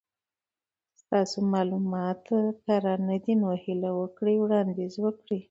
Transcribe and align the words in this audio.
ستاسو 1.01 1.37
مالومات 1.53 2.17
کره 2.65 2.93
ندي 3.07 3.33
نو 3.41 3.47
هیله 3.63 3.89
وکړئ 3.99 4.35
وړاندیز 4.39 4.93
وکړئ 5.03 5.39